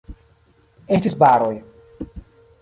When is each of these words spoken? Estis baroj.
Estis 0.97 1.15
baroj. 1.25 1.53